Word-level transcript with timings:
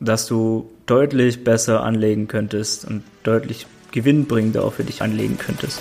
dass 0.00 0.26
du 0.26 0.70
deutlich 0.86 1.44
besser 1.44 1.82
anlegen 1.82 2.26
könntest 2.26 2.84
und 2.84 3.04
deutlich 3.22 3.66
gewinnbringender 3.92 4.64
auch 4.64 4.72
für 4.72 4.84
dich 4.84 5.02
anlegen 5.02 5.38
könntest. 5.38 5.80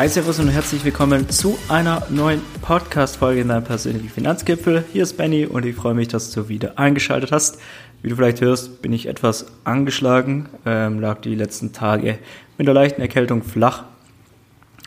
Hi 0.00 0.08
Servus 0.08 0.38
und 0.38 0.48
herzlich 0.48 0.82
willkommen 0.82 1.28
zu 1.28 1.58
einer 1.68 2.06
neuen 2.08 2.40
Podcast-Folge 2.62 3.42
in 3.42 3.48
deinem 3.48 3.64
persönlichen 3.64 4.08
Finanzgipfel. 4.08 4.82
Hier 4.94 5.02
ist 5.02 5.18
Benny 5.18 5.44
und 5.44 5.66
ich 5.66 5.76
freue 5.76 5.92
mich, 5.92 6.08
dass 6.08 6.30
du 6.30 6.48
wieder 6.48 6.78
eingeschaltet 6.78 7.32
hast. 7.32 7.60
Wie 8.00 8.08
du 8.08 8.16
vielleicht 8.16 8.40
hörst, 8.40 8.80
bin 8.80 8.94
ich 8.94 9.04
etwas 9.04 9.52
angeschlagen, 9.64 10.48
ähm, 10.64 11.00
lag 11.00 11.20
die 11.20 11.34
letzten 11.34 11.74
Tage 11.74 12.18
mit 12.56 12.66
einer 12.66 12.72
leichten 12.72 13.02
Erkältung 13.02 13.42
flach. 13.42 13.84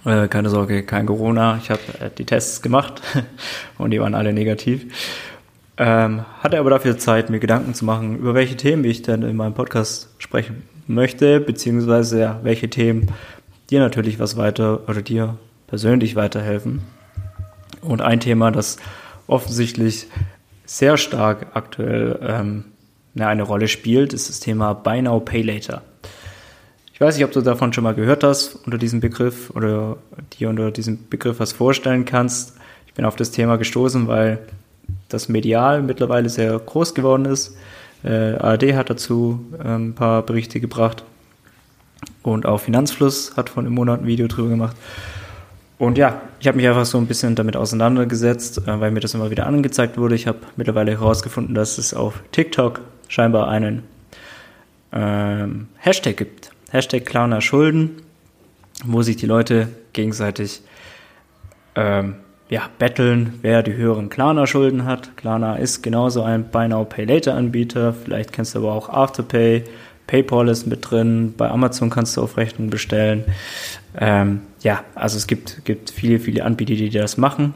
Äh, 0.03 0.29
keine 0.29 0.49
Sorge, 0.49 0.81
kein 0.81 1.05
Corona. 1.05 1.59
Ich 1.61 1.69
habe 1.69 1.81
äh, 1.99 2.09
die 2.17 2.25
Tests 2.25 2.63
gemacht 2.63 3.03
und 3.77 3.91
die 3.91 4.01
waren 4.01 4.15
alle 4.15 4.33
negativ. 4.33 5.21
Ähm, 5.77 6.25
hatte 6.41 6.57
aber 6.57 6.71
dafür 6.71 6.97
Zeit, 6.97 7.29
mir 7.29 7.39
Gedanken 7.39 7.75
zu 7.75 7.85
machen, 7.85 8.17
über 8.17 8.33
welche 8.33 8.57
Themen 8.57 8.83
ich 8.83 9.03
denn 9.03 9.21
in 9.21 9.35
meinem 9.35 9.53
Podcast 9.53 10.09
sprechen 10.17 10.63
möchte, 10.87 11.39
beziehungsweise 11.39 12.19
ja, 12.19 12.39
welche 12.41 12.71
Themen 12.71 13.11
dir 13.69 13.79
natürlich 13.79 14.19
was 14.19 14.37
weiter 14.37 14.87
oder 14.87 15.01
dir 15.01 15.37
persönlich 15.67 16.15
weiterhelfen. 16.15 16.81
Und 17.81 18.01
ein 18.01 18.19
Thema, 18.19 18.51
das 18.51 18.77
offensichtlich 19.27 20.07
sehr 20.65 20.97
stark 20.97 21.47
aktuell 21.53 22.19
ähm, 22.21 22.65
eine 23.17 23.43
Rolle 23.43 23.67
spielt, 23.67 24.13
ist 24.13 24.29
das 24.29 24.39
Thema 24.39 24.73
Buy 24.73 25.01
Now, 25.01 25.19
Pay 25.19 25.41
Later. 25.41 25.81
Ich 26.93 27.01
weiß 27.01 27.15
nicht, 27.15 27.25
ob 27.25 27.31
du 27.31 27.41
davon 27.41 27.73
schon 27.73 27.83
mal 27.83 27.95
gehört 27.95 28.23
hast 28.23 28.55
unter 28.65 28.77
diesem 28.77 28.99
Begriff 28.99 29.49
oder 29.55 29.97
dir 30.39 30.49
unter 30.49 30.71
diesem 30.71 31.09
Begriff 31.09 31.39
was 31.39 31.51
vorstellen 31.51 32.05
kannst. 32.05 32.53
Ich 32.87 32.93
bin 32.93 33.05
auf 33.05 33.15
das 33.15 33.31
Thema 33.31 33.57
gestoßen, 33.57 34.07
weil 34.07 34.39
das 35.09 35.29
medial 35.29 35.81
mittlerweile 35.81 36.29
sehr 36.29 36.57
groß 36.59 36.93
geworden 36.93 37.25
ist. 37.25 37.57
Äh, 38.03 38.35
ARD 38.35 38.75
hat 38.75 38.89
dazu 38.89 39.43
äh, 39.57 39.67
ein 39.67 39.95
paar 39.95 40.21
Berichte 40.23 40.59
gebracht. 40.59 41.03
Und 42.23 42.45
auch 42.45 42.59
Finanzfluss 42.59 43.35
hat 43.37 43.49
vor 43.49 43.61
einem 43.61 43.73
Monat 43.73 44.01
ein 44.01 44.07
Video 44.07 44.27
drüber 44.27 44.49
gemacht. 44.49 44.75
Und 45.77 45.97
ja, 45.97 46.21
ich 46.39 46.47
habe 46.47 46.57
mich 46.57 46.67
einfach 46.67 46.85
so 46.85 46.97
ein 46.97 47.07
bisschen 47.07 47.35
damit 47.35 47.57
auseinandergesetzt, 47.57 48.59
äh, 48.59 48.79
weil 48.79 48.91
mir 48.91 49.01
das 49.01 49.13
immer 49.13 49.29
wieder 49.29 49.45
angezeigt 49.45 49.97
wurde. 49.97 50.15
Ich 50.15 50.27
habe 50.27 50.39
mittlerweile 50.55 50.91
herausgefunden, 50.91 51.53
dass 51.53 51.77
es 51.77 51.93
auf 51.93 52.23
TikTok 52.31 52.81
scheinbar 53.09 53.49
einen 53.49 53.83
ähm, 54.93 55.67
Hashtag 55.77 56.17
gibt. 56.17 56.51
Hashtag 56.71 57.05
Klarner 57.05 57.41
Schulden, 57.41 58.01
wo 58.85 59.01
sich 59.01 59.17
die 59.17 59.25
Leute 59.25 59.67
gegenseitig 59.91 60.61
ähm, 61.75 62.15
ja, 62.49 62.69
betteln, 62.77 63.39
wer 63.41 63.63
die 63.63 63.73
höheren 63.73 64.09
Klarna 64.09 64.47
Schulden 64.47 64.85
hat. 64.85 65.17
Klarna 65.17 65.55
ist 65.55 65.81
genauso 65.81 66.23
ein 66.23 66.49
Buy 66.49 66.67
Now 66.67 66.85
Pay 66.85 67.05
Later 67.05 67.35
Anbieter. 67.35 67.93
Vielleicht 67.93 68.31
kennst 68.31 68.55
du 68.55 68.59
aber 68.59 68.73
auch 68.73 68.89
Afterpay, 68.89 69.63
PayPal 70.07 70.49
ist 70.49 70.67
mit 70.67 70.89
drin, 70.89 71.33
bei 71.37 71.49
Amazon 71.49 71.89
kannst 71.89 72.17
du 72.17 72.21
auf 72.21 72.37
Rechnung 72.37 72.69
bestellen. 72.69 73.23
Ähm, 73.97 74.41
ja, 74.61 74.83
also 74.95 75.17
es 75.17 75.27
gibt, 75.27 75.65
gibt 75.65 75.91
viele, 75.91 76.19
viele 76.19 76.43
Anbieter, 76.43 76.75
die 76.75 76.89
das 76.89 77.17
machen. 77.17 77.53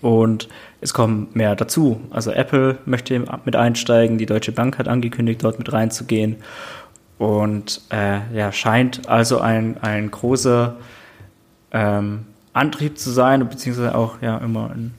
Und 0.00 0.48
es 0.80 0.92
kommen 0.94 1.28
mehr 1.32 1.54
dazu. 1.54 2.00
Also 2.10 2.32
Apple 2.32 2.78
möchte 2.86 3.24
mit 3.44 3.54
einsteigen, 3.54 4.18
die 4.18 4.26
Deutsche 4.26 4.52
Bank 4.52 4.78
hat 4.78 4.88
angekündigt, 4.88 5.44
dort 5.44 5.58
mit 5.58 5.72
reinzugehen. 5.72 6.36
Und 7.18 7.82
äh, 7.90 8.18
ja, 8.34 8.50
scheint 8.50 9.08
also 9.08 9.38
ein, 9.38 9.78
ein 9.80 10.10
großer 10.10 10.76
ähm, 11.70 12.26
Antrieb 12.52 12.98
zu 12.98 13.10
sein, 13.10 13.48
beziehungsweise 13.48 13.94
auch 13.94 14.20
ja 14.20 14.38
immer 14.38 14.70
ein 14.70 14.92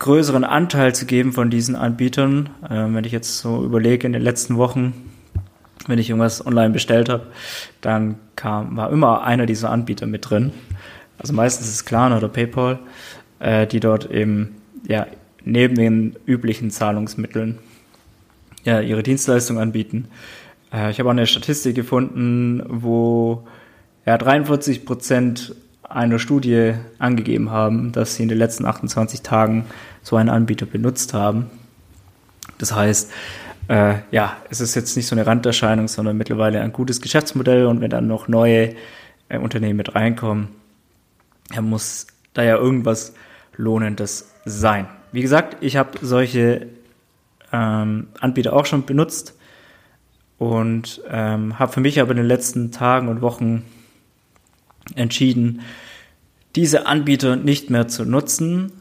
größeren 0.00 0.44
Anteil 0.44 0.94
zu 0.94 1.06
geben 1.06 1.32
von 1.32 1.50
diesen 1.50 1.76
Anbietern. 1.76 2.50
Ähm, 2.68 2.96
wenn 2.96 3.04
ich 3.04 3.12
jetzt 3.12 3.38
so 3.38 3.64
überlege, 3.64 4.06
in 4.06 4.12
den 4.12 4.22
letzten 4.22 4.56
Wochen, 4.56 4.94
wenn 5.86 5.98
ich 5.98 6.10
irgendwas 6.10 6.44
online 6.44 6.70
bestellt 6.70 7.08
habe, 7.08 7.26
dann 7.80 8.16
kam, 8.34 8.76
war 8.76 8.90
immer 8.90 9.22
einer 9.22 9.46
dieser 9.46 9.70
Anbieter 9.70 10.06
mit 10.06 10.28
drin. 10.28 10.52
Also 11.18 11.32
meistens 11.34 11.68
ist 11.68 11.74
es 11.74 11.84
Klarna 11.84 12.16
oder 12.16 12.28
PayPal, 12.28 12.80
äh, 13.38 13.66
die 13.66 13.78
dort 13.78 14.10
eben 14.10 14.56
ja 14.88 15.06
neben 15.44 15.74
den 15.74 16.16
üblichen 16.26 16.70
Zahlungsmitteln 16.70 17.58
ja 18.64 18.80
ihre 18.80 19.02
Dienstleistung 19.02 19.58
anbieten. 19.58 20.08
Äh, 20.72 20.90
ich 20.90 20.98
habe 20.98 21.10
auch 21.10 21.12
eine 21.12 21.26
Statistik 21.26 21.76
gefunden, 21.76 22.62
wo 22.66 23.46
ja 24.06 24.16
43 24.16 24.86
Prozent 24.86 25.54
einer 25.90 26.18
Studie 26.18 26.74
angegeben 26.98 27.50
haben, 27.50 27.92
dass 27.92 28.14
sie 28.14 28.22
in 28.22 28.28
den 28.28 28.38
letzten 28.38 28.64
28 28.64 29.22
Tagen 29.22 29.66
so 30.02 30.16
einen 30.16 30.28
Anbieter 30.28 30.64
benutzt 30.64 31.12
haben. 31.14 31.50
Das 32.58 32.74
heißt, 32.74 33.12
äh, 33.68 33.96
ja, 34.10 34.36
es 34.48 34.60
ist 34.60 34.74
jetzt 34.76 34.96
nicht 34.96 35.06
so 35.06 35.14
eine 35.14 35.26
Randerscheinung, 35.26 35.88
sondern 35.88 36.16
mittlerweile 36.16 36.60
ein 36.60 36.72
gutes 36.72 37.00
Geschäftsmodell 37.00 37.66
und 37.66 37.80
wenn 37.80 37.90
dann 37.90 38.06
noch 38.06 38.28
neue 38.28 38.74
äh, 39.28 39.38
Unternehmen 39.38 39.76
mit 39.76 39.94
reinkommen, 39.94 40.48
dann 41.54 41.68
muss 41.68 42.06
da 42.34 42.44
ja 42.44 42.56
irgendwas 42.56 43.14
Lohnendes 43.56 44.30
sein. 44.44 44.86
Wie 45.12 45.22
gesagt, 45.22 45.56
ich 45.60 45.76
habe 45.76 45.98
solche 46.02 46.68
ähm, 47.52 48.08
Anbieter 48.20 48.52
auch 48.52 48.66
schon 48.66 48.86
benutzt 48.86 49.36
und 50.38 51.02
ähm, 51.10 51.58
habe 51.58 51.72
für 51.72 51.80
mich 51.80 52.00
aber 52.00 52.12
in 52.12 52.18
den 52.18 52.26
letzten 52.26 52.70
Tagen 52.70 53.08
und 53.08 53.22
Wochen 53.22 53.64
entschieden, 54.94 55.62
diese 56.56 56.86
Anbieter 56.86 57.36
nicht 57.36 57.70
mehr 57.70 57.88
zu 57.88 58.04
nutzen 58.04 58.72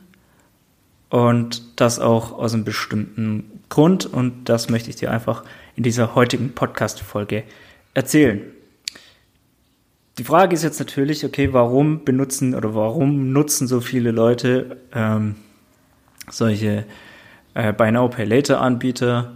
und 1.09 1.79
das 1.79 1.99
auch 1.99 2.31
aus 2.31 2.53
einem 2.53 2.63
bestimmten 2.63 3.61
Grund 3.69 4.05
und 4.05 4.49
das 4.49 4.69
möchte 4.69 4.89
ich 4.89 4.95
dir 4.95 5.11
einfach 5.11 5.43
in 5.75 5.83
dieser 5.83 6.15
heutigen 6.15 6.53
Podcast-Folge 6.53 7.43
erzählen. 7.93 8.41
Die 10.17 10.23
Frage 10.23 10.53
ist 10.53 10.63
jetzt 10.63 10.79
natürlich, 10.79 11.23
okay, 11.23 11.53
warum 11.53 12.03
benutzen 12.03 12.53
oder 12.53 12.75
warum 12.75 13.31
nutzen 13.31 13.67
so 13.67 13.79
viele 13.79 14.11
Leute 14.11 14.77
ähm, 14.93 15.35
solche 16.29 16.85
äh, 17.53 17.71
Buy 17.71 17.91
Now 17.91 18.09
Pay 18.09 18.25
Later 18.25 18.59
Anbieter? 18.59 19.35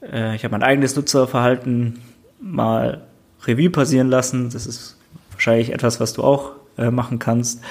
Äh, 0.00 0.34
ich 0.34 0.44
habe 0.44 0.52
mein 0.52 0.62
eigenes 0.62 0.96
Nutzerverhalten 0.96 1.98
mal 2.40 3.02
Revue 3.44 3.68
passieren 3.68 4.08
lassen. 4.08 4.48
Das 4.50 4.66
ist 4.66 4.96
wahrscheinlich 5.42 5.72
etwas, 5.72 5.98
was 5.98 6.12
du 6.12 6.22
auch 6.22 6.52
äh, 6.78 6.92
machen 6.92 7.18
kannst 7.18 7.62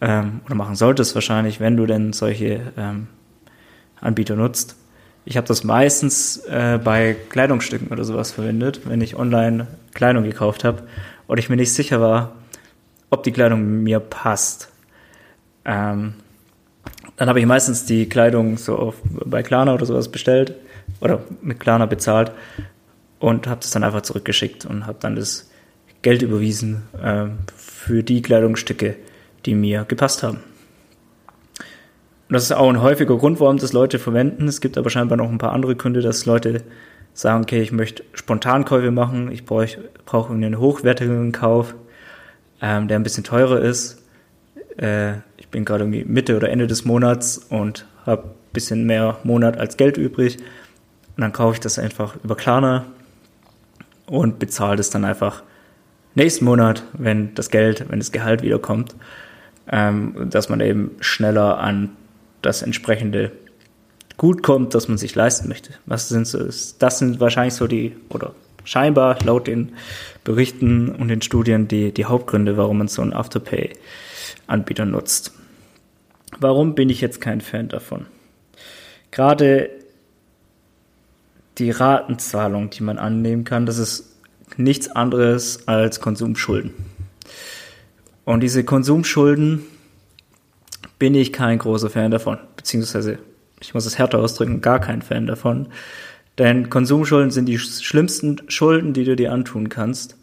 ähm, 0.00 0.40
oder 0.44 0.56
machen 0.56 0.74
solltest 0.74 1.14
wahrscheinlich, 1.14 1.60
wenn 1.60 1.76
du 1.76 1.86
denn 1.86 2.12
solche 2.12 2.72
ähm, 2.76 3.06
Anbieter 4.00 4.34
nutzt. 4.34 4.74
Ich 5.24 5.36
habe 5.36 5.46
das 5.46 5.62
meistens 5.62 6.38
äh, 6.46 6.80
bei 6.82 7.16
Kleidungsstücken 7.30 7.88
oder 7.88 8.02
sowas 8.04 8.32
verwendet, 8.32 8.80
wenn 8.84 9.00
ich 9.00 9.16
online 9.16 9.68
Kleidung 9.94 10.24
gekauft 10.24 10.64
habe 10.64 10.82
und 11.28 11.38
ich 11.38 11.48
mir 11.48 11.56
nicht 11.56 11.72
sicher 11.72 12.00
war, 12.00 12.32
ob 13.10 13.22
die 13.22 13.32
Kleidung 13.32 13.84
mir 13.84 14.00
passt. 14.00 14.72
Ähm, 15.64 16.14
dann 17.16 17.28
habe 17.28 17.38
ich 17.38 17.46
meistens 17.46 17.86
die 17.86 18.08
Kleidung 18.08 18.56
so 18.58 18.76
auf, 18.76 18.96
bei 19.04 19.44
Klarna 19.44 19.74
oder 19.74 19.86
sowas 19.86 20.10
bestellt 20.10 20.54
oder 21.00 21.20
mit 21.40 21.60
Klarna 21.60 21.86
bezahlt 21.86 22.32
und 23.20 23.46
habe 23.46 23.60
das 23.60 23.70
dann 23.70 23.84
einfach 23.84 24.02
zurückgeschickt 24.02 24.64
und 24.64 24.86
habe 24.86 24.98
dann 25.00 25.14
das 25.14 25.48
Geld 26.02 26.22
überwiesen 26.22 26.82
äh, 27.02 27.26
für 27.56 28.02
die 28.02 28.22
Kleidungsstücke, 28.22 28.96
die 29.44 29.54
mir 29.54 29.84
gepasst 29.84 30.22
haben. 30.22 30.38
Und 32.28 32.32
das 32.32 32.44
ist 32.44 32.52
auch 32.52 32.68
ein 32.68 32.82
häufiger 32.82 33.16
Grund, 33.16 33.38
warum 33.38 33.58
das 33.58 33.72
Leute 33.72 33.98
verwenden. 33.98 34.48
Es 34.48 34.60
gibt 34.60 34.76
aber 34.76 34.90
scheinbar 34.90 35.16
noch 35.16 35.30
ein 35.30 35.38
paar 35.38 35.52
andere 35.52 35.76
Gründe, 35.76 36.00
dass 36.00 36.26
Leute 36.26 36.62
sagen, 37.14 37.44
okay, 37.44 37.62
ich 37.62 37.72
möchte 37.72 38.02
Spontankäufe 38.12 38.90
machen, 38.90 39.30
ich 39.30 39.44
brauche 39.44 39.78
brauch 40.04 40.30
einen 40.30 40.58
hochwertigen 40.58 41.32
Kauf, 41.32 41.74
ähm, 42.60 42.88
der 42.88 42.98
ein 42.98 43.04
bisschen 43.04 43.24
teurer 43.24 43.60
ist. 43.60 44.02
Äh, 44.76 45.18
ich 45.36 45.48
bin 45.50 45.64
gerade 45.64 45.84
irgendwie 45.84 46.04
Mitte 46.04 46.36
oder 46.36 46.50
Ende 46.50 46.66
des 46.66 46.84
Monats 46.84 47.38
und 47.38 47.86
habe 48.04 48.24
ein 48.24 48.52
bisschen 48.52 48.84
mehr 48.84 49.18
Monat 49.22 49.56
als 49.56 49.76
Geld 49.76 49.96
übrig. 49.96 50.38
Und 51.16 51.22
dann 51.22 51.32
kaufe 51.32 51.54
ich 51.54 51.60
das 51.60 51.78
einfach 51.78 52.16
über 52.22 52.36
Klarna 52.36 52.86
und 54.06 54.38
bezahle 54.38 54.76
das 54.76 54.90
dann 54.90 55.04
einfach 55.04 55.42
nächsten 56.16 56.44
Monat, 56.44 56.82
wenn 56.94 57.34
das 57.34 57.50
Geld, 57.50 57.86
wenn 57.88 58.00
das 58.00 58.12
Gehalt 58.12 58.42
wiederkommt 58.42 58.96
ähm, 59.70 60.28
dass 60.30 60.48
man 60.48 60.60
eben 60.60 60.92
schneller 61.00 61.58
an 61.58 61.96
das 62.42 62.62
entsprechende 62.62 63.32
Gut 64.16 64.42
kommt, 64.42 64.74
das 64.74 64.88
man 64.88 64.96
sich 64.96 65.14
leisten 65.14 65.46
möchte. 65.48 65.74
Was 65.84 66.08
sind 66.08 66.26
so, 66.26 66.38
das 66.78 66.98
sind 66.98 67.20
wahrscheinlich 67.20 67.52
so 67.52 67.66
die, 67.66 67.94
oder 68.08 68.34
scheinbar 68.64 69.18
laut 69.22 69.46
den 69.46 69.72
Berichten 70.24 70.88
und 70.88 71.08
den 71.08 71.20
Studien 71.20 71.68
die, 71.68 71.92
die 71.92 72.06
Hauptgründe, 72.06 72.56
warum 72.56 72.78
man 72.78 72.88
so 72.88 73.02
einen 73.02 73.12
Afterpay-Anbieter 73.12 74.86
nutzt. 74.86 75.32
Warum 76.38 76.74
bin 76.74 76.88
ich 76.88 77.02
jetzt 77.02 77.20
kein 77.20 77.42
Fan 77.42 77.68
davon? 77.68 78.06
Gerade 79.10 79.68
die 81.58 81.70
Ratenzahlung, 81.70 82.70
die 82.70 82.82
man 82.82 82.98
annehmen 82.98 83.44
kann, 83.44 83.66
das 83.66 83.76
ist 83.76 84.15
nichts 84.56 84.88
anderes 84.88 85.66
als 85.66 86.00
Konsumschulden. 86.00 86.72
Und 88.24 88.40
diese 88.40 88.64
Konsumschulden 88.64 89.62
bin 90.98 91.14
ich 91.14 91.32
kein 91.32 91.58
großer 91.58 91.90
Fan 91.90 92.10
davon, 92.10 92.38
beziehungsweise 92.56 93.18
ich 93.60 93.74
muss 93.74 93.86
es 93.86 93.98
härter 93.98 94.18
ausdrücken, 94.18 94.60
gar 94.60 94.80
kein 94.80 95.02
Fan 95.02 95.26
davon. 95.26 95.68
Denn 96.38 96.68
Konsumschulden 96.68 97.30
sind 97.30 97.46
die 97.46 97.58
schlimmsten 97.58 98.42
Schulden, 98.48 98.92
die 98.92 99.04
du 99.04 99.16
dir 99.16 99.32
antun 99.32 99.68
kannst. 99.68 100.16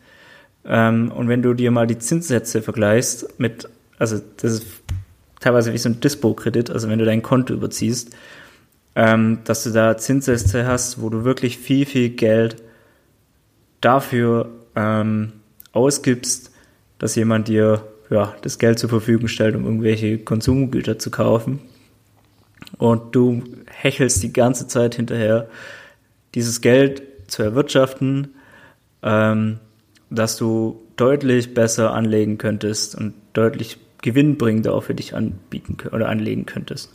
Ähm, 0.66 1.12
und 1.12 1.28
wenn 1.28 1.42
du 1.42 1.54
dir 1.54 1.72
mal 1.72 1.88
die 1.88 1.98
Zinssätze 1.98 2.62
vergleichst 2.62 3.40
mit, 3.40 3.68
also 3.98 4.22
das 4.38 4.54
ist 4.54 4.66
teilweise 5.40 5.74
wie 5.74 5.78
so 5.78 5.90
ein 5.90 6.00
Dispo-Kredit, 6.00 6.70
also 6.70 6.90
wenn 6.90 7.00
du 7.00 7.06
dein 7.06 7.24
Konto 7.24 7.54
überziehst, 7.54 8.16
ähm, 8.96 9.40
dass 9.44 9.64
du 9.64 9.72
da 9.72 9.98
Zinssätze 9.98 10.68
hast, 10.68 11.02
wo 11.02 11.10
du 11.10 11.24
wirklich 11.24 11.58
viel, 11.58 11.86
viel 11.86 12.10
Geld 12.10 12.63
dafür 13.84 14.50
ähm, 14.76 15.34
ausgibst, 15.72 16.52
dass 17.00 17.16
jemand 17.16 17.48
dir 17.48 17.84
ja, 18.10 18.34
das 18.42 18.60
Geld 18.60 18.80
zur 18.80 18.90
Verfügung 18.90 19.28
stellt, 19.28 19.56
um 19.56 19.66
irgendwelche 19.66 20.20
Konsumgüter 20.20 21.00
zu 21.00 21.12
kaufen. 21.12 21.60
Und 22.78 23.16
du 23.16 23.44
hechelst 23.68 24.24
die 24.24 24.34
ganze 24.34 24.68
Zeit 24.68 24.96
hinterher, 24.96 25.50
dieses 26.36 26.62
Geld 26.62 27.04
zu 27.28 27.44
erwirtschaften, 27.44 28.36
ähm, 29.02 29.60
dass 30.10 30.38
du 30.38 30.82
deutlich 30.96 31.54
besser 31.54 31.94
anlegen 31.94 32.38
könntest 32.38 32.96
und 32.96 33.14
deutlich 33.34 33.78
gewinnbringender 34.02 34.74
auch 34.74 34.84
für 34.84 34.96
dich 34.96 35.16
anbieten 35.16 35.78
oder 35.92 36.10
anlegen 36.10 36.46
könntest. 36.46 36.92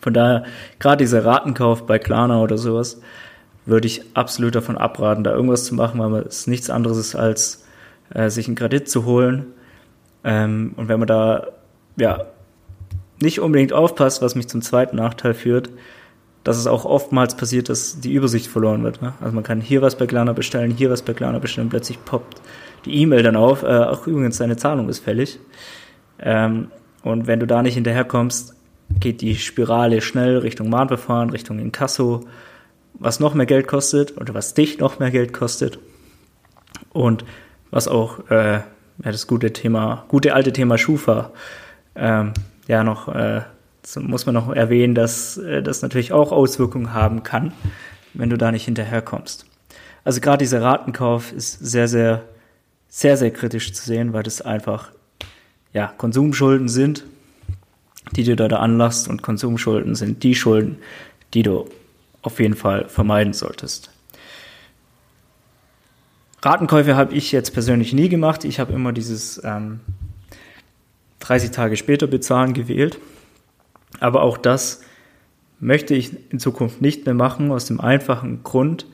Von 0.00 0.14
daher, 0.14 0.44
gerade 0.78 1.04
dieser 1.04 1.24
Ratenkauf 1.24 1.86
bei 1.86 1.98
Klarna 1.98 2.40
oder 2.40 2.58
sowas, 2.58 3.00
würde 3.66 3.86
ich 3.86 4.02
absolut 4.14 4.54
davon 4.54 4.76
abraten, 4.76 5.24
da 5.24 5.32
irgendwas 5.32 5.64
zu 5.64 5.74
machen, 5.74 6.00
weil 6.00 6.22
es 6.22 6.46
nichts 6.46 6.70
anderes 6.70 6.98
ist, 6.98 7.14
als 7.14 7.64
äh, 8.12 8.28
sich 8.30 8.46
einen 8.46 8.56
Kredit 8.56 8.88
zu 8.88 9.04
holen. 9.04 9.46
Ähm, 10.22 10.72
und 10.76 10.88
wenn 10.88 10.98
man 10.98 11.08
da 11.08 11.48
ja 11.96 12.26
nicht 13.20 13.40
unbedingt 13.40 13.72
aufpasst, 13.72 14.22
was 14.22 14.34
mich 14.34 14.48
zum 14.48 14.62
zweiten 14.62 14.96
Nachteil 14.96 15.34
führt, 15.34 15.70
dass 16.42 16.58
es 16.58 16.66
auch 16.66 16.84
oftmals 16.84 17.36
passiert, 17.36 17.70
dass 17.70 18.00
die 18.00 18.12
Übersicht 18.12 18.48
verloren 18.48 18.84
wird. 18.84 19.00
Ne? 19.00 19.14
Also 19.20 19.34
man 19.34 19.44
kann 19.44 19.62
hier 19.62 19.80
was 19.80 19.96
bei 19.96 20.06
Klarna 20.06 20.34
bestellen, 20.34 20.70
hier 20.70 20.90
was 20.90 21.00
bei 21.00 21.14
Klarna 21.14 21.38
bestellen, 21.38 21.70
plötzlich 21.70 22.04
poppt 22.04 22.40
die 22.84 23.00
E-Mail 23.00 23.22
dann 23.22 23.36
auf, 23.36 23.62
äh, 23.62 23.66
ach 23.66 24.06
übrigens, 24.06 24.36
deine 24.36 24.58
Zahlung 24.58 24.90
ist 24.90 24.98
fällig. 24.98 25.38
Ähm, 26.20 26.68
und 27.02 27.26
wenn 27.26 27.40
du 27.40 27.46
da 27.46 27.62
nicht 27.62 27.74
hinterherkommst, 27.74 28.54
geht 29.00 29.22
die 29.22 29.36
Spirale 29.36 30.02
schnell 30.02 30.38
Richtung 30.38 30.68
Mahnverfahren, 30.68 31.30
Richtung 31.30 31.58
Inkasso, 31.58 32.26
was 32.94 33.20
noch 33.20 33.34
mehr 33.34 33.46
Geld 33.46 33.66
kostet 33.66 34.16
oder 34.16 34.34
was 34.34 34.54
dich 34.54 34.78
noch 34.78 34.98
mehr 34.98 35.10
Geld 35.10 35.32
kostet. 35.32 35.78
Und 36.92 37.24
was 37.70 37.88
auch 37.88 38.30
äh, 38.30 38.54
ja, 38.54 38.64
das 39.02 39.26
gute 39.26 39.52
Thema, 39.52 40.04
gute 40.08 40.34
alte 40.34 40.52
Thema 40.52 40.78
Schufa 40.78 41.32
ähm, 41.96 42.32
ja 42.66 42.84
noch 42.84 43.08
äh, 43.08 43.42
muss 43.96 44.26
man 44.26 44.34
noch 44.34 44.50
erwähnen, 44.54 44.94
dass 44.94 45.36
äh, 45.36 45.62
das 45.62 45.82
natürlich 45.82 46.12
auch 46.12 46.32
Auswirkungen 46.32 46.94
haben 46.94 47.22
kann, 47.22 47.52
wenn 48.14 48.30
du 48.30 48.38
da 48.38 48.50
nicht 48.50 48.64
hinterherkommst. 48.64 49.46
Also 50.04 50.20
gerade 50.20 50.38
dieser 50.38 50.62
Ratenkauf 50.62 51.32
ist 51.32 51.58
sehr, 51.58 51.88
sehr, 51.88 52.22
sehr, 52.88 53.16
sehr 53.16 53.30
kritisch 53.30 53.72
zu 53.72 53.84
sehen, 53.84 54.12
weil 54.12 54.22
das 54.22 54.40
einfach 54.40 54.90
ja, 55.72 55.88
Konsumschulden 55.98 56.68
sind, 56.68 57.04
die 58.14 58.24
du 58.24 58.36
da, 58.36 58.48
da 58.48 58.58
anlachst 58.58 59.08
und 59.08 59.22
Konsumschulden 59.22 59.94
sind 59.94 60.22
die 60.22 60.34
Schulden, 60.34 60.78
die 61.32 61.42
du 61.42 61.68
auf 62.24 62.40
jeden 62.40 62.56
Fall 62.56 62.88
vermeiden 62.88 63.32
solltest. 63.32 63.90
Ratenkäufe 66.42 66.96
habe 66.96 67.14
ich 67.14 67.32
jetzt 67.32 67.52
persönlich 67.52 67.92
nie 67.92 68.08
gemacht. 68.08 68.44
Ich 68.44 68.60
habe 68.60 68.72
immer 68.72 68.92
dieses 68.92 69.42
ähm, 69.44 69.80
30 71.20 71.52
Tage 71.52 71.76
später 71.76 72.06
bezahlen 72.06 72.52
gewählt. 72.52 72.98
Aber 74.00 74.22
auch 74.22 74.36
das 74.36 74.82
möchte 75.60 75.94
ich 75.94 76.30
in 76.30 76.38
Zukunft 76.38 76.82
nicht 76.82 77.06
mehr 77.06 77.14
machen, 77.14 77.50
aus 77.50 77.64
dem 77.64 77.80
einfachen 77.80 78.42
Grund, 78.42 78.86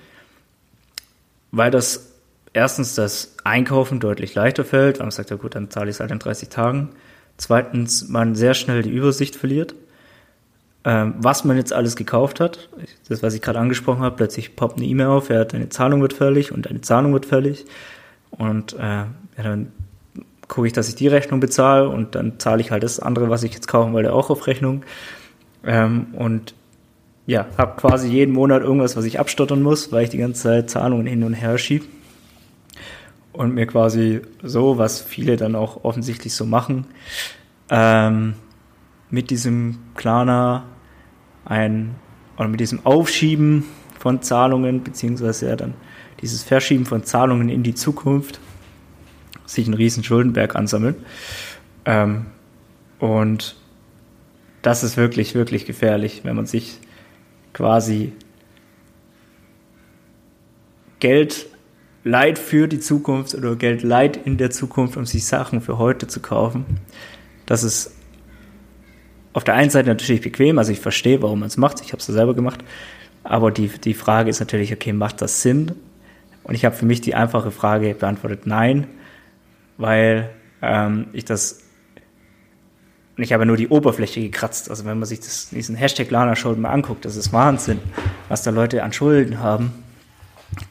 weil 1.50 1.70
das 1.70 2.12
erstens 2.52 2.94
das 2.94 3.36
Einkaufen 3.42 3.98
deutlich 3.98 4.34
leichter 4.34 4.64
fällt, 4.64 4.98
weil 4.98 5.06
man 5.06 5.10
sagt, 5.10 5.30
ja 5.30 5.36
gut, 5.36 5.54
dann 5.54 5.70
zahle 5.70 5.90
ich 5.90 5.96
es 5.96 6.00
halt 6.00 6.10
in 6.10 6.18
30 6.18 6.48
Tagen. 6.48 6.90
Zweitens, 7.36 8.08
man 8.08 8.34
sehr 8.34 8.54
schnell 8.54 8.82
die 8.82 8.90
Übersicht 8.90 9.34
verliert, 9.34 9.74
ähm, 10.84 11.14
was 11.18 11.44
man 11.44 11.56
jetzt 11.56 11.72
alles 11.72 11.96
gekauft 11.96 12.40
hat. 12.40 12.68
Das, 13.08 13.22
was 13.22 13.34
ich 13.34 13.42
gerade 13.42 13.58
angesprochen 13.58 14.02
habe, 14.02 14.16
plötzlich 14.16 14.56
poppt 14.56 14.78
eine 14.78 14.86
E-Mail 14.86 15.08
auf, 15.08 15.28
ja, 15.28 15.44
deine 15.44 15.68
Zahlung 15.68 16.00
wird 16.00 16.14
fällig 16.14 16.52
und 16.52 16.66
deine 16.66 16.80
Zahlung 16.80 17.12
wird 17.12 17.26
fällig. 17.26 17.66
Und 18.30 18.74
äh, 18.74 18.78
ja, 18.78 19.08
dann 19.36 19.72
gucke 20.48 20.66
ich, 20.66 20.72
dass 20.72 20.88
ich 20.88 20.94
die 20.94 21.08
Rechnung 21.08 21.40
bezahle 21.40 21.88
und 21.88 22.14
dann 22.14 22.38
zahle 22.38 22.60
ich 22.60 22.70
halt 22.70 22.82
das 22.82 23.00
andere, 23.00 23.30
was 23.30 23.42
ich 23.42 23.54
jetzt 23.54 23.68
kaufen 23.68 23.92
wollte, 23.92 24.12
auch 24.12 24.30
auf 24.30 24.46
Rechnung. 24.46 24.82
Ähm, 25.64 26.08
und 26.14 26.54
ja, 27.26 27.46
habe 27.58 27.76
quasi 27.76 28.08
jeden 28.08 28.34
Monat 28.34 28.62
irgendwas, 28.62 28.96
was 28.96 29.04
ich 29.04 29.20
abstottern 29.20 29.62
muss, 29.62 29.92
weil 29.92 30.04
ich 30.04 30.10
die 30.10 30.18
ganze 30.18 30.42
Zeit 30.42 30.70
Zahlungen 30.70 31.06
hin 31.06 31.22
und 31.22 31.34
her 31.34 31.58
schiebe. 31.58 31.84
Und 33.32 33.54
mir 33.54 33.66
quasi 33.66 34.22
so, 34.42 34.78
was 34.78 35.00
viele 35.00 35.36
dann 35.36 35.54
auch 35.54 35.84
offensichtlich 35.84 36.34
so 36.34 36.44
machen, 36.44 36.86
ähm, 37.68 38.34
mit 39.10 39.30
diesem 39.30 39.78
Klarna 39.94 40.64
ein, 41.50 41.96
oder 42.38 42.48
mit 42.48 42.60
diesem 42.60 42.86
Aufschieben 42.86 43.64
von 43.98 44.22
Zahlungen, 44.22 44.82
beziehungsweise 44.82 45.48
ja 45.48 45.56
dann 45.56 45.74
dieses 46.22 46.42
Verschieben 46.42 46.86
von 46.86 47.04
Zahlungen 47.04 47.48
in 47.48 47.62
die 47.62 47.74
Zukunft, 47.74 48.40
sich 49.44 49.66
einen 49.66 49.74
riesen 49.74 50.04
Schuldenberg 50.04 50.54
ansammeln. 50.54 50.94
Ähm, 51.84 52.26
und 52.98 53.56
das 54.62 54.84
ist 54.84 54.96
wirklich, 54.96 55.34
wirklich 55.34 55.66
gefährlich, 55.66 56.20
wenn 56.22 56.36
man 56.36 56.46
sich 56.46 56.78
quasi 57.52 58.12
Geld 61.00 61.46
leiht 62.04 62.38
für 62.38 62.68
die 62.68 62.78
Zukunft 62.78 63.34
oder 63.34 63.56
Geld 63.56 63.82
leiht 63.82 64.16
in 64.16 64.36
der 64.36 64.50
Zukunft, 64.50 64.96
um 64.96 65.04
sich 65.04 65.26
Sachen 65.26 65.60
für 65.60 65.78
heute 65.78 66.06
zu 66.06 66.20
kaufen. 66.20 66.64
Das 67.46 67.64
ist 67.64 67.92
auf 69.32 69.44
der 69.44 69.54
einen 69.54 69.70
Seite 69.70 69.88
natürlich 69.88 70.22
bequem, 70.22 70.58
also 70.58 70.72
ich 70.72 70.80
verstehe, 70.80 71.22
warum 71.22 71.40
man 71.40 71.48
es 71.48 71.56
macht, 71.56 71.80
ich 71.80 71.92
habe 71.92 71.98
es 71.98 72.08
ja 72.08 72.14
selber 72.14 72.34
gemacht, 72.34 72.60
aber 73.22 73.50
die, 73.50 73.68
die 73.68 73.94
Frage 73.94 74.30
ist 74.30 74.40
natürlich, 74.40 74.72
okay, 74.72 74.92
macht 74.92 75.20
das 75.22 75.42
Sinn? 75.42 75.72
Und 76.42 76.54
ich 76.54 76.64
habe 76.64 76.74
für 76.74 76.86
mich 76.86 77.00
die 77.00 77.14
einfache 77.14 77.50
Frage 77.50 77.94
beantwortet, 77.94 78.46
nein, 78.46 78.86
weil 79.76 80.30
ähm, 80.62 81.06
ich 81.12 81.24
das 81.24 81.60
ich 83.22 83.32
habe 83.32 83.46
nur 83.46 83.56
die 83.56 83.68
Oberfläche 83.68 84.20
gekratzt. 84.20 84.70
Also 84.70 84.84
wenn 84.84 84.98
man 84.98 85.06
sich 85.06 85.20
das, 85.20 85.50
diesen 85.50 85.76
Hashtag 85.76 86.10
Lana 86.10 86.36
Schulden 86.36 86.62
mal 86.62 86.70
anguckt, 86.70 87.04
das 87.04 87.16
ist 87.16 87.32
Wahnsinn, 87.32 87.78
was 88.28 88.42
da 88.42 88.50
Leute 88.50 88.82
an 88.82 88.92
Schulden 88.92 89.40
haben, 89.40 89.72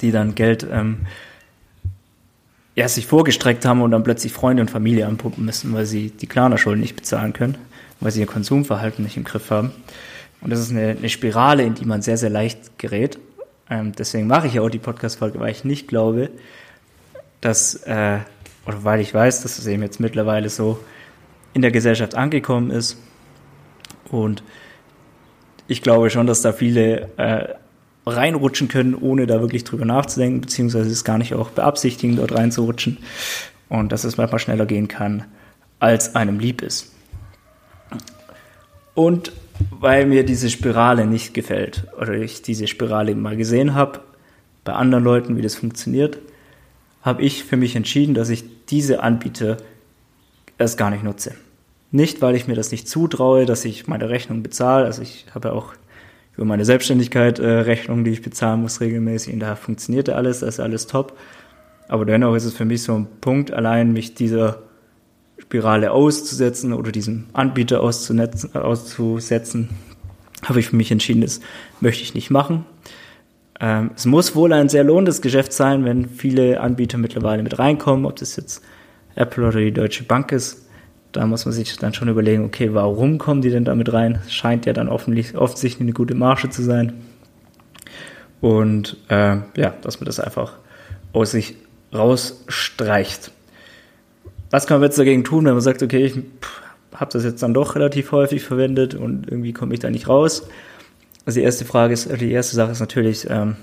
die 0.02 0.12
dann 0.12 0.36
Geld 0.36 0.66
ähm, 0.72 1.06
ja, 2.76 2.88
sich 2.88 3.06
vorgestreckt 3.06 3.66
haben 3.66 3.82
und 3.82 3.92
dann 3.92 4.04
plötzlich 4.04 4.32
Freunde 4.32 4.62
und 4.62 4.72
Familie 4.72 5.08
anpumpen 5.08 5.46
müssen, 5.46 5.74
weil 5.74 5.86
sie 5.86 6.10
die 6.10 6.28
Klarna-Schulden 6.28 6.80
nicht 6.80 6.96
bezahlen 6.96 7.34
können, 7.34 7.58
weil 8.00 8.12
sie 8.12 8.22
ihr 8.22 8.28
Konsumverhalten 8.28 9.04
nicht 9.04 9.18
im 9.18 9.24
Griff 9.24 9.50
haben. 9.50 9.72
Und 10.42 10.52
das 10.52 10.60
ist 10.60 10.72
eine, 10.72 10.90
eine 10.90 11.10
Spirale, 11.10 11.64
in 11.64 11.76
die 11.76 11.86
man 11.86 12.02
sehr, 12.02 12.18
sehr 12.18 12.30
leicht 12.30 12.78
gerät. 12.78 13.20
Ähm, 13.70 13.92
deswegen 13.98 14.28
mache 14.28 14.48
ich 14.48 14.54
ja 14.56 14.62
auch 14.62 14.70
die 14.70 14.80
Podcast-Folge, 14.80 15.40
weil 15.40 15.52
ich 15.52 15.64
nicht 15.64 15.88
glaube, 15.88 16.30
dass 17.42 17.76
äh, 17.86 18.20
oder 18.66 18.84
weil 18.84 19.00
ich 19.00 19.14
weiß, 19.14 19.42
dass 19.42 19.58
es 19.58 19.68
eben 19.68 19.84
jetzt 19.84 20.00
mittlerweile 20.00 20.50
so 20.50 20.80
in 21.54 21.62
der 21.62 21.72
Gesellschaft 21.72 22.16
angekommen 22.16 22.72
ist. 22.72 22.98
Und 24.10 24.44
ich 25.68 25.82
glaube 25.82 26.10
schon, 26.10 26.28
dass 26.28 26.42
da 26.42 26.54
viele 26.54 27.10
äh, 27.18 27.54
reinrutschen 28.06 28.68
können, 28.68 28.96
ohne 28.96 29.28
da 29.28 29.42
wirklich 29.42 29.64
drüber 29.64 29.86
nachzudenken, 29.86 30.42
beziehungsweise 30.42 30.90
es 30.90 31.04
gar 31.04 31.18
nicht 31.18 31.34
auch 31.34 31.50
beabsichtigen, 31.50 32.16
dort 32.16 32.34
reinzurutschen. 32.34 32.98
Und 33.70 33.92
dass 33.92 34.04
es 34.04 34.18
manchmal 34.18 34.40
schneller 34.40 34.66
gehen 34.66 34.88
kann, 34.88 35.26
als 35.80 36.16
einem 36.16 36.40
lieb 36.40 36.62
ist. 36.62 36.92
Und 38.94 39.32
weil 39.72 40.06
mir 40.06 40.24
diese 40.24 40.50
Spirale 40.50 41.06
nicht 41.06 41.34
gefällt 41.34 41.88
oder 42.00 42.14
ich 42.14 42.42
diese 42.42 42.68
Spirale 42.68 43.16
mal 43.16 43.38
gesehen 43.38 43.76
habe, 43.76 44.02
bei 44.64 44.74
anderen 44.74 45.04
Leuten, 45.04 45.38
wie 45.38 45.42
das 45.42 45.56
funktioniert, 45.56 46.20
habe 47.02 47.22
ich 47.24 47.44
für 47.44 47.58
mich 47.58 47.76
entschieden, 47.76 48.14
dass 48.14 48.30
ich 48.30 48.44
diese 48.68 49.02
Anbieter 49.02 49.58
erst 50.58 50.78
gar 50.78 50.90
nicht 50.90 51.04
nutze. 51.04 51.34
Nicht, 51.92 52.22
weil 52.22 52.36
ich 52.36 52.48
mir 52.48 52.56
das 52.56 52.72
nicht 52.72 52.88
zutraue, 52.88 53.46
dass 53.46 53.66
ich 53.66 53.88
meine 53.88 54.10
Rechnung 54.10 54.44
bezahle. 54.44 54.86
Also 54.86 55.02
ich 55.02 55.26
habe 55.34 55.48
ja 55.50 55.54
auch 55.54 55.74
über 56.36 56.46
meine 56.46 56.66
Selbstständigkeit 56.66 57.40
äh, 57.40 57.48
Rechnungen, 57.48 58.06
die 58.06 58.12
ich 58.12 58.22
bezahlen 58.22 58.62
muss 58.62 58.80
regelmäßig. 58.80 59.34
Und 59.34 59.40
da 59.40 59.56
funktioniert 59.56 60.08
ja 60.08 60.16
alles, 60.16 60.42
da 60.42 60.48
ist 60.48 60.60
alles 60.60 60.88
top. 60.88 61.18
Aber 61.88 62.06
dennoch 62.06 62.36
ist 62.36 62.46
es 62.46 62.54
für 62.54 62.66
mich 62.66 62.84
so 62.84 62.94
ein 62.94 63.08
Punkt, 63.22 63.52
allein 63.52 63.92
mich 63.92 64.14
dieser 64.14 64.62
Spirale 65.40 65.92
auszusetzen 65.92 66.74
oder 66.74 66.92
diesem 66.92 67.26
Anbieter 67.34 67.82
auszusetzen, 67.82 69.70
habe 70.46 70.60
ich 70.60 70.68
für 70.68 70.76
mich 70.76 70.92
entschieden, 70.92 71.22
das 71.22 71.42
möchte 71.82 72.04
ich 72.04 72.14
nicht 72.14 72.30
machen. 72.30 72.66
Ähm, 73.60 73.92
es 73.96 74.06
muss 74.06 74.36
wohl 74.36 74.54
ein 74.54 74.70
sehr 74.70 74.84
lohnendes 74.84 75.22
Geschäft 75.22 75.54
sein, 75.54 75.84
wenn 75.86 76.08
viele 76.08 76.62
Anbieter 76.62 76.98
mittlerweile 76.98 77.44
mit 77.44 77.60
reinkommen, 77.60 78.06
ob 78.06 78.16
das 78.16 78.36
jetzt 78.36 78.64
Apple 79.16 79.48
oder 79.48 79.60
die 79.60 79.74
Deutsche 79.74 80.04
Bank 80.04 80.32
ist. 80.32 80.66
Da 81.12 81.26
muss 81.26 81.46
man 81.46 81.54
sich 81.54 81.76
dann 81.78 81.94
schon 81.94 82.08
überlegen, 82.08 82.46
okay, 82.46 82.74
warum 82.74 83.18
kommen 83.18 83.42
die 83.42 83.50
denn 83.50 83.66
damit 83.66 83.92
rein? 83.92 84.22
Scheint 84.30 84.66
ja 84.66 84.74
dann 84.74 84.88
offensichtlich 84.88 85.82
eine 85.82 85.94
gute 85.94 86.14
Marge 86.14 86.50
zu 86.50 86.62
sein. 86.62 86.94
Und 88.42 88.98
äh, 89.10 89.38
ja, 89.58 89.74
dass 89.82 90.00
man 90.00 90.06
das 90.06 90.20
einfach 90.20 90.54
aus 91.12 91.32
sich 91.32 91.56
rausstreicht. 91.94 93.32
Was 94.52 94.66
kann 94.66 94.80
man 94.80 94.90
jetzt 94.90 94.98
dagegen 94.98 95.24
tun, 95.24 95.46
wenn 95.46 95.54
man 95.54 95.62
sagt, 95.62 95.84
okay, 95.84 96.06
ich 96.06 96.20
habe 96.96 97.12
das 97.12 97.24
jetzt 97.24 97.44
dann 97.44 97.54
doch 97.54 97.76
relativ 97.76 98.12
häufig 98.12 98.44
verwendet 98.44 98.96
und 98.96 99.28
irgendwie 99.30 99.54
komme 99.54 99.74
ich 99.74 99.80
da 99.80 99.90
nicht 99.90 100.08
raus? 100.08 100.48
Also 101.26 101.40
die 101.40 101.46
erste 101.46 101.66
Frage 101.66 101.94
ist, 101.94 102.10
die 102.20 102.32
erste 102.32 102.56
Sache 102.56 102.72
ist 102.72 102.80
natürlich 102.80 103.28
ähm, 103.30 103.56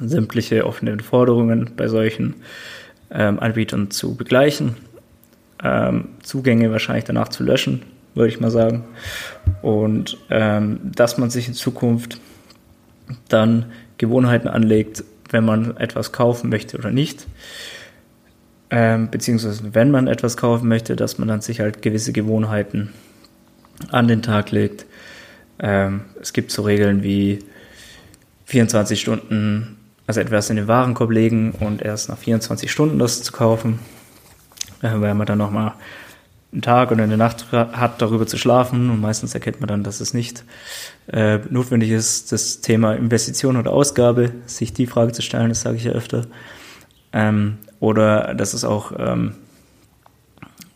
sämtliche 0.00 0.64
offenen 0.66 1.00
Forderungen 1.00 1.72
bei 1.76 1.88
solchen 1.88 2.36
ähm, 3.10 3.40
Anbietern 3.40 3.90
zu 3.90 4.14
begleichen, 4.14 4.76
ähm, 5.62 6.08
Zugänge 6.22 6.70
wahrscheinlich 6.70 7.04
danach 7.04 7.28
zu 7.28 7.42
löschen, 7.42 7.82
würde 8.14 8.28
ich 8.28 8.40
mal 8.40 8.50
sagen. 8.50 8.84
Und 9.62 10.18
ähm, 10.30 10.78
dass 10.94 11.18
man 11.18 11.30
sich 11.30 11.48
in 11.48 11.54
Zukunft 11.54 12.20
dann 13.28 13.66
Gewohnheiten 13.96 14.48
anlegt, 14.48 15.02
wenn 15.30 15.44
man 15.44 15.76
etwas 15.76 16.12
kaufen 16.12 16.50
möchte 16.50 16.78
oder 16.78 16.90
nicht. 16.90 17.26
Ähm, 18.70 19.10
beziehungsweise 19.10 19.74
wenn 19.74 19.90
man 19.90 20.08
etwas 20.08 20.36
kaufen 20.36 20.68
möchte, 20.68 20.94
dass 20.94 21.18
man 21.18 21.28
dann 21.28 21.40
sich 21.40 21.60
halt 21.60 21.80
gewisse 21.80 22.12
Gewohnheiten 22.12 22.92
an 23.90 24.08
den 24.08 24.22
Tag 24.22 24.50
legt. 24.50 24.86
Ähm, 25.58 26.02
es 26.20 26.32
gibt 26.32 26.50
so 26.50 26.62
Regeln 26.62 27.02
wie 27.02 27.38
24 28.46 29.00
Stunden, 29.00 29.76
also 30.06 30.20
etwas 30.20 30.50
in 30.50 30.56
den 30.56 30.68
Warenkorb 30.68 31.10
legen 31.10 31.52
und 31.52 31.82
erst 31.82 32.08
nach 32.08 32.18
24 32.18 32.70
Stunden 32.70 32.98
das 32.98 33.22
zu 33.22 33.32
kaufen, 33.32 33.78
äh, 34.82 34.90
weil 34.94 35.14
man 35.14 35.26
dann 35.26 35.38
nochmal 35.38 35.74
einen 36.52 36.62
Tag 36.62 36.90
oder 36.90 37.04
eine 37.04 37.16
Nacht 37.16 37.52
hat, 37.52 38.00
darüber 38.00 38.26
zu 38.26 38.38
schlafen. 38.38 38.90
Und 38.90 39.00
meistens 39.00 39.34
erkennt 39.34 39.60
man 39.60 39.68
dann, 39.68 39.84
dass 39.84 40.00
es 40.00 40.14
nicht 40.14 40.44
äh, 41.12 41.38
notwendig 41.50 41.90
ist, 41.90 42.32
das 42.32 42.60
Thema 42.60 42.94
Investition 42.94 43.56
oder 43.56 43.70
Ausgabe, 43.70 44.32
sich 44.46 44.72
die 44.72 44.86
Frage 44.86 45.12
zu 45.12 45.22
stellen, 45.22 45.50
das 45.50 45.60
sage 45.60 45.76
ich 45.76 45.84
ja 45.84 45.92
öfter. 45.92 46.26
Ähm, 47.12 47.58
oder 47.80 48.34
dass 48.34 48.54
es 48.54 48.64
auch 48.64 48.92
ähm, 48.98 49.34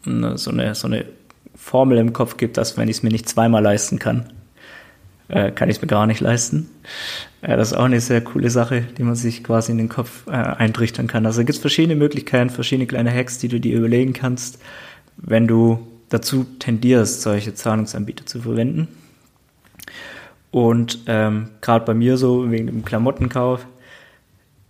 so, 0.04 0.50
eine, 0.50 0.74
so 0.74 0.86
eine 0.86 1.04
Formel 1.54 1.98
im 1.98 2.12
Kopf 2.12 2.36
gibt, 2.36 2.56
dass 2.56 2.76
wenn 2.76 2.88
ich 2.88 2.98
es 2.98 3.02
mir 3.02 3.10
nicht 3.10 3.28
zweimal 3.28 3.62
leisten 3.62 3.98
kann, 3.98 4.32
äh, 5.28 5.50
kann 5.50 5.68
ich 5.68 5.76
es 5.76 5.82
mir 5.82 5.88
gar 5.88 6.06
nicht 6.06 6.20
leisten. 6.20 6.68
Äh, 7.40 7.56
das 7.56 7.72
ist 7.72 7.78
auch 7.78 7.84
eine 7.84 8.00
sehr 8.00 8.20
coole 8.20 8.50
Sache, 8.50 8.82
die 8.98 9.02
man 9.02 9.14
sich 9.14 9.42
quasi 9.44 9.72
in 9.72 9.78
den 9.78 9.88
Kopf 9.88 10.26
äh, 10.26 10.32
eintrichtern 10.32 11.06
kann. 11.06 11.26
Also 11.26 11.40
gibt 11.40 11.50
es 11.50 11.58
verschiedene 11.58 11.96
Möglichkeiten, 11.96 12.50
verschiedene 12.50 12.86
kleine 12.86 13.12
Hacks, 13.12 13.38
die 13.38 13.48
du 13.48 13.60
dir 13.60 13.78
überlegen 13.78 14.12
kannst, 14.12 14.58
wenn 15.16 15.46
du 15.46 15.86
dazu 16.08 16.44
tendierst, 16.58 17.22
solche 17.22 17.54
Zahlungsanbieter 17.54 18.26
zu 18.26 18.42
verwenden. 18.42 18.88
Und 20.50 21.00
ähm, 21.06 21.48
gerade 21.62 21.86
bei 21.86 21.94
mir 21.94 22.18
so, 22.18 22.50
wegen 22.50 22.66
dem 22.66 22.84
Klamottenkauf, 22.84 23.66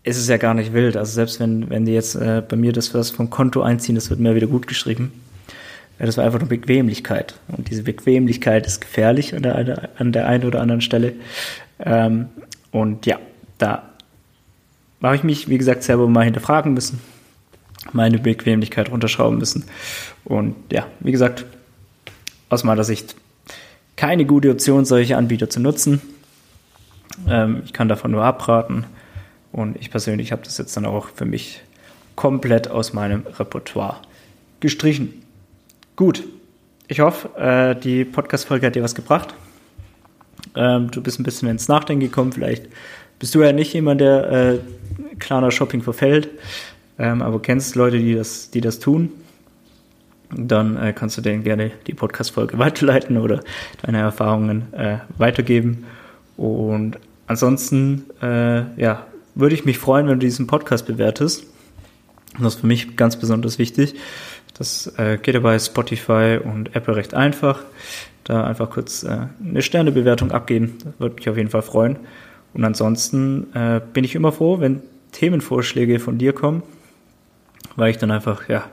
ist 0.05 0.19
es 0.19 0.29
ja 0.29 0.37
gar 0.37 0.55
nicht 0.55 0.73
wild. 0.73 0.97
Also 0.97 1.13
selbst 1.13 1.41
wenn, 1.41 1.71
wenn 1.71 1.85
die 1.85 1.93
jetzt 1.93 2.15
äh, 2.15 2.43
bei 2.47 2.57
mir 2.57 2.73
das 2.73 2.93
was 2.95 3.11
vom 3.11 3.31
Konto 3.31 3.63
einziehen, 3.63 3.95
das 3.95 4.11
wird 4.11 4.21
mir 4.21 4.35
wieder 4.35 4.47
gut 4.47 4.67
geschrieben. 4.67 5.13
Das 5.99 6.17
war 6.17 6.25
einfach 6.25 6.41
nur 6.41 6.49
Bequemlichkeit. 6.49 7.37
Und 7.49 7.71
diese 7.71 7.85
Bequemlichkeit 7.85 8.67
ist 8.67 8.81
gefährlich 8.81 9.37
an 9.37 9.43
der, 9.43 9.91
an 9.97 10.11
der 10.11 10.27
einen 10.27 10.45
oder 10.45 10.61
anderen 10.61 10.81
Stelle. 10.81 11.13
Ähm, 11.79 12.27
und 12.73 13.07
ja, 13.07 13.21
da 13.59 13.85
habe 15.01 15.15
ich 15.15 15.23
mich, 15.23 15.49
wie 15.49 15.59
gesagt, 15.59 15.85
selber 15.85 16.09
mal 16.09 16.25
hinterfragen 16.25 16.75
müssen 16.75 17.01
meine 17.93 18.19
Bequemlichkeit 18.19 18.91
runterschrauben 18.91 19.39
müssen. 19.39 19.65
Und 20.25 20.55
ja, 20.71 20.87
wie 21.01 21.13
gesagt, 21.13 21.45
aus 22.49 22.65
meiner 22.65 22.85
Sicht 22.85 23.17
keine 23.97 24.25
gute 24.25 24.51
Option, 24.51 24.85
solche 24.85 25.17
Anbieter 25.17 25.51
zu 25.51 25.61
nutzen. 25.61 26.01
Ähm, 27.29 27.63
ich 27.65 27.73
kann 27.73 27.89
davon 27.89 28.13
nur 28.13 28.25
abraten. 28.25 28.85
Und 29.53 29.77
ich 29.77 29.91
persönlich 29.91 30.33
habe 30.33 30.43
das 30.43 30.59
jetzt 30.59 30.77
dann 30.77 30.87
auch 30.87 31.09
für 31.09 31.27
mich 31.27 31.61
komplett 32.17 32.69
aus 32.69 32.93
meinem 32.93 33.27
Repertoire 33.39 34.01
gestrichen. 34.61 35.23
Gut, 35.97 36.25
ich 36.89 37.01
hoffe, 37.01 37.29
äh, 37.37 37.79
die 37.79 38.05
Podcast-Folge 38.05 38.67
hat 38.67 38.75
dir 38.75 38.83
was 38.83 38.95
gebracht. 38.95 39.35
Ähm, 40.55 40.91
du 40.91 41.03
bist 41.03 41.21
ein 41.21 41.23
bisschen 41.23 41.49
ins 41.49 41.69
Nachdenken 41.69 42.01
gekommen. 42.01 42.33
Vielleicht 42.33 42.67
bist 43.19 43.35
du 43.35 43.43
ja 43.43 43.53
nicht 43.53 43.73
jemand, 43.73 44.01
der 44.01 44.31
äh, 44.33 44.59
kleiner 45.19 45.51
Shopping 45.51 45.83
verfällt 45.83 46.31
ähm, 46.99 47.23
aber 47.23 47.41
kennst 47.41 47.75
Leute, 47.75 47.99
die 47.99 48.15
das, 48.15 48.51
die 48.51 48.61
das 48.61 48.79
tun, 48.79 49.11
dann 50.31 50.77
äh, 50.77 50.93
kannst 50.93 51.17
du 51.19 51.23
denen 51.23 51.43
gerne 51.43 51.73
die 51.87 51.95
Podcast-Folge 51.95 52.59
weiterleiten 52.59 53.17
oder 53.17 53.41
deine 53.83 53.99
Erfahrungen 53.99 54.67
weitergeben. 55.19 55.85
Und 56.37 56.99
ansonsten, 57.27 58.05
ja, 58.21 59.07
würde 59.35 59.55
ich 59.55 59.65
mich 59.65 59.79
freuen, 59.79 60.07
wenn 60.07 60.21
du 60.21 60.27
diesen 60.27 60.47
Podcast 60.47 60.87
bewertest. 60.87 61.47
Das 62.39 62.55
ist 62.55 62.61
für 62.61 62.67
mich 62.67 62.97
ganz 62.97 63.17
besonders 63.19 63.59
wichtig. 63.59 63.95
Das 64.55 64.93
äh, 64.99 65.19
geht 65.21 65.35
ja 65.35 65.41
bei 65.41 65.59
Spotify 65.59 66.39
und 66.43 66.75
Apple 66.75 66.97
recht 66.97 67.15
einfach. 67.15 67.63
Da 68.25 68.45
einfach 68.45 68.71
kurz 68.71 69.03
äh, 69.03 69.27
eine 69.45 69.63
Sternebewertung 69.63 70.31
abgeben. 70.31 70.79
Das 70.85 71.01
würde 71.01 71.17
mich 71.17 71.29
auf 71.29 71.37
jeden 71.37 71.51
Fall 71.51 71.63
freuen. 71.63 71.97
Und 72.55 72.65
ansonsten 72.65 73.53
äh, 73.55 73.81
bin 73.93 74.05
ich 74.05 74.15
immer 74.15 74.33
froh, 74.33 74.61
wenn 74.61 74.83
Themenvorschläge 75.13 75.99
von 75.99 76.19
dir 76.19 76.33
kommen 76.33 76.63
weil 77.77 77.91
ich 77.91 77.99
dann 77.99 78.11
einfach 78.11 78.49
ja 78.49 78.65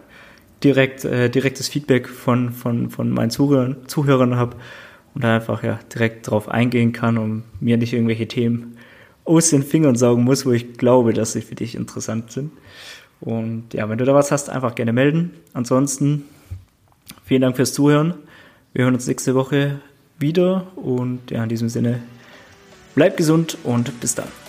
direkt 0.63 1.06
äh, 1.06 1.30
direktes 1.30 1.68
Feedback 1.68 2.08
von 2.08 2.51
von 2.51 2.89
von 2.89 3.10
meinen 3.10 3.30
Zuhörern, 3.30 3.78
Zuhörern 3.88 4.36
habe 4.36 4.58
und 5.13 5.24
dann 5.24 5.32
einfach 5.32 5.63
ja 5.63 5.80
direkt 5.94 6.28
darauf 6.28 6.50
eingehen 6.50 6.92
kann 6.92 7.18
und 7.18 7.44
mir 7.60 7.78
nicht 7.78 7.94
irgendwelche 7.94 8.28
Themen 8.28 8.78
aus 9.29 9.51
den 9.51 9.62
Fingern 9.62 9.95
saugen 9.95 10.24
muss, 10.24 10.45
wo 10.45 10.51
ich 10.51 10.74
glaube, 10.74 11.13
dass 11.13 11.33
sie 11.33 11.41
für 11.41 11.53
dich 11.53 11.75
interessant 11.75 12.31
sind. 12.31 12.51
Und 13.21 13.74
ja, 13.74 13.88
wenn 13.88 14.00
du 14.00 14.05
da 14.05 14.15
was 14.15 14.31
hast, 14.31 14.50
einfach 14.50 14.74
gerne 14.74 14.91
melden. 14.91 15.33
Ansonsten 15.53 16.25
vielen 17.25 17.41
Dank 17.41 17.55
fürs 17.55 17.74
Zuhören. 17.74 18.15
Wir 18.74 18.86
hören 18.86 18.95
uns 18.95 19.05
nächste 19.05 19.36
Woche 19.36 19.81
wieder 20.17 20.65
und 20.75 21.29
ja, 21.29 21.43
in 21.43 21.50
diesem 21.50 21.69
Sinne, 21.69 22.01
bleib 22.95 23.17
gesund 23.17 23.57
und 23.63 24.00
bis 24.00 24.15
dann. 24.15 24.49